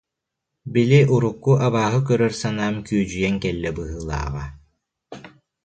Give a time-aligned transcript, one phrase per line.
[0.77, 4.45] Били урукку абааһы көрөр санаам күөдьүйэн кэллэ быһыылааҕа